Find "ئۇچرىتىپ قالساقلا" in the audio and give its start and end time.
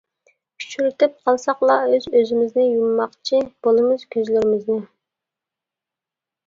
0.61-1.75